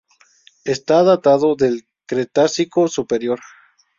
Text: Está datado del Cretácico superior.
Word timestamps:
Está 0.65 1.03
datado 1.03 1.55
del 1.55 1.83
Cretácico 2.07 2.87
superior. 2.87 3.39